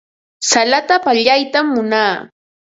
Salata 0.51 0.95
pallaytam 1.05 1.65
munaa. 1.73 2.13